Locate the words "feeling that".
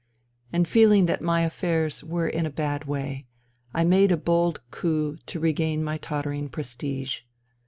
0.67-1.21